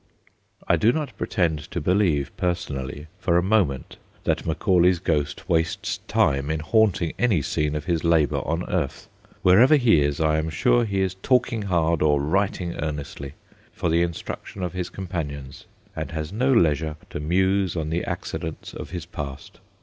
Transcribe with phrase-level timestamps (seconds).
[0.67, 5.99] I do not pretend to believe, personally, for a moment, that Macaulay 's ghost wastes
[6.07, 9.07] time in haunting any scene of his labour on earth.
[9.43, 13.35] Wherever he is, I am sure he is talking hard, or writing earnestly,
[13.73, 18.73] for the instruction of his companions, and has no leisure to muse on the accidents
[18.73, 19.59] of his past.